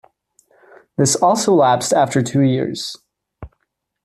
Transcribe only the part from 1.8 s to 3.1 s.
after two years.